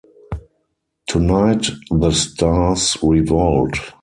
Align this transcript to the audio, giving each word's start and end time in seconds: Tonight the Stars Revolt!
Tonight 1.05 1.67
the 1.91 2.09
Stars 2.09 2.97
Revolt! 3.03 3.77